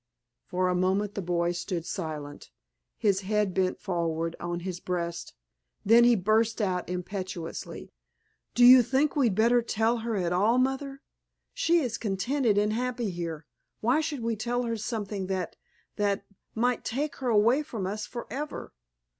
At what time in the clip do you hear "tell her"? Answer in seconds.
9.61-10.15, 14.35-14.75